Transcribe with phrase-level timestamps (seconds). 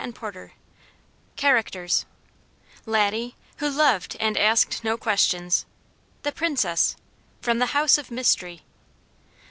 [0.03, 0.55] The Pryor Mystery LADDIE
[1.35, 2.05] CHARACTERS
[2.87, 5.67] LADDIE, Who Loved and Asked No Questions.
[6.23, 6.95] THE PRINCESS,
[7.39, 8.63] From the House of Mystery.